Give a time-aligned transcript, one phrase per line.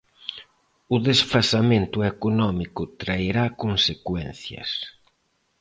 [0.95, 4.69] O desfasamento económico traerá consecuencias.